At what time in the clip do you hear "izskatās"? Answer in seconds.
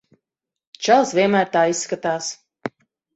1.73-2.31